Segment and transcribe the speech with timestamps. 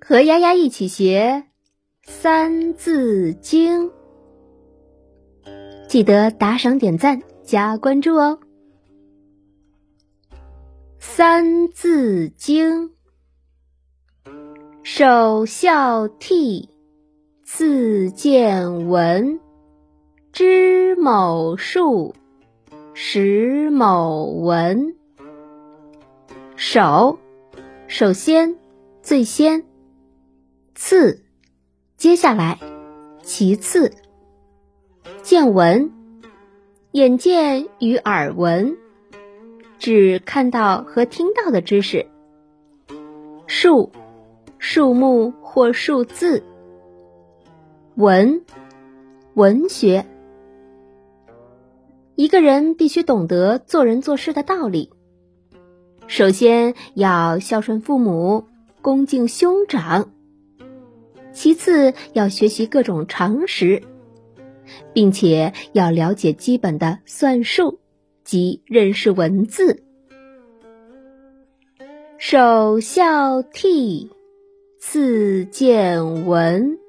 [0.00, 1.44] 和丫丫一起学
[2.10, 3.86] 《三字经》，
[5.86, 8.38] 记得打赏、点赞、加关注哦。
[10.98, 12.88] 《三字经》：
[14.82, 16.68] 首孝悌，
[17.44, 19.38] 次见闻，
[20.32, 22.14] 知某数，
[23.00, 24.96] 识某文。
[26.56, 27.16] 首，
[27.86, 28.56] 首先，
[29.02, 29.62] 最先。
[30.74, 31.22] 次，
[31.96, 32.58] 接下来，
[33.22, 33.92] 其次，
[35.22, 35.92] 见闻，
[36.90, 38.76] 眼见与耳闻，
[39.78, 42.04] 指看到和听到的知识。
[43.46, 43.92] 数，
[44.58, 46.42] 数目或数字。
[47.94, 48.44] 文，
[49.34, 50.04] 文学。
[52.18, 54.90] 一个人必须懂得做人做事的道理。
[56.08, 58.48] 首先要孝顺父母，
[58.82, 60.10] 恭敬兄长。
[61.32, 63.84] 其次，要学习各种常识，
[64.92, 67.78] 并且要了解基本的算术
[68.24, 69.84] 及认识文字。
[72.18, 74.08] 首孝悌，
[74.80, 76.80] 次见闻，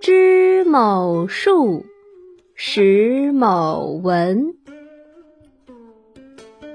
[0.00, 1.84] 知某数，
[2.60, 4.56] 识某文。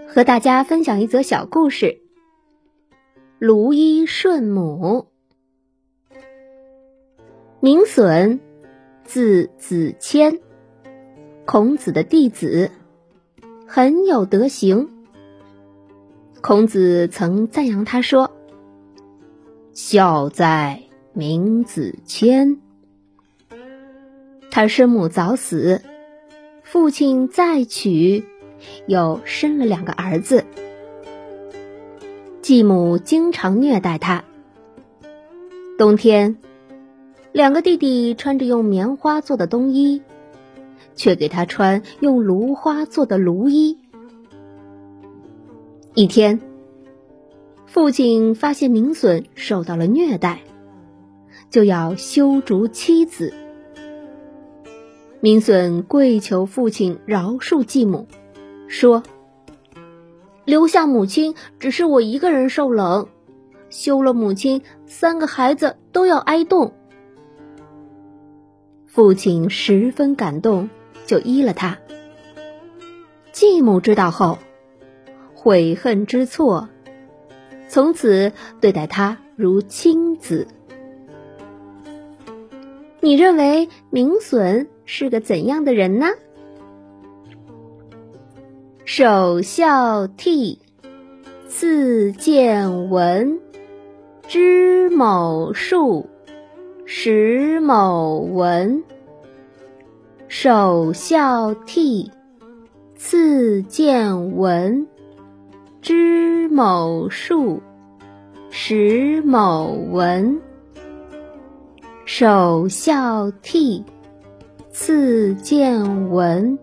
[0.08, 2.00] 和大家分享一则小故事：
[3.38, 5.08] 卢衣顺母。
[7.60, 8.40] 名损，
[9.04, 10.40] 字子谦，
[11.44, 12.72] 孔子的弟子，
[13.68, 14.90] 很有德行。
[16.40, 18.32] 孔子曾赞扬他说
[19.76, 22.62] ：“孝在明子谦。”
[24.56, 25.82] 他生母早死，
[26.62, 28.24] 父亲再娶，
[28.86, 30.46] 又生了两个儿子。
[32.44, 34.24] 继母经常虐待他。
[35.76, 36.38] 冬天。
[37.32, 40.04] 两个弟弟穿着用棉花做的冬衣，
[40.94, 43.80] 却给他穿用芦花做的芦衣。
[45.96, 46.40] 一天，
[47.66, 50.42] 父亲发现明隼受到了虐待，
[51.50, 53.34] 就要修逐妻子。
[55.24, 58.08] 明隼跪求父亲饶恕继母，
[58.68, 59.04] 说
[60.44, 63.08] ：“留下母亲只是我一个人受冷，
[63.70, 66.74] 休了母亲，三个孩子都要挨冻。”
[68.86, 70.70] 父亲十分感动，
[71.06, 71.78] 就依了他。
[73.32, 74.40] 继母知道后，
[75.34, 76.68] 悔恨之错，
[77.70, 80.50] 从此对待他如亲子。
[83.00, 86.08] 你认为明隼是个怎样的人呢？
[88.86, 90.58] 首孝悌，
[91.48, 93.40] 次见闻，
[94.28, 96.08] 知某数。
[96.86, 98.84] 识某文，
[100.28, 102.12] 首孝悌，
[102.96, 104.86] 次见闻，
[105.82, 107.62] 知某数，
[108.50, 110.40] 识某文。
[112.04, 113.82] 首孝悌，
[114.74, 116.58] 次见闻，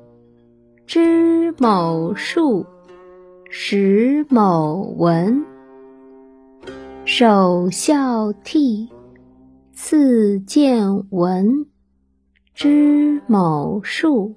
[0.85, 2.67] 知某数，
[3.49, 5.45] 识某文。
[7.05, 8.89] 首孝悌。
[9.73, 11.67] 次见闻，
[12.53, 14.35] 知某数，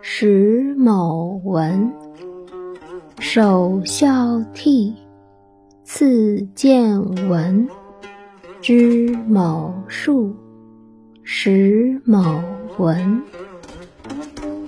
[0.00, 1.92] 识某文。
[3.18, 4.94] 首孝悌，
[5.82, 7.68] 次见闻，
[8.60, 10.32] 知某数，
[11.24, 12.22] 识某
[12.78, 13.22] 闻。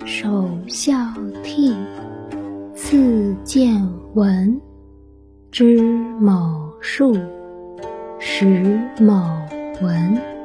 [0.05, 0.93] 首孝
[1.43, 1.75] 悌，
[2.75, 3.75] 次见
[4.15, 4.61] 闻，
[5.51, 5.81] 知
[6.21, 7.17] 某数，
[8.21, 9.15] 识某。
[9.83, 10.36] 文。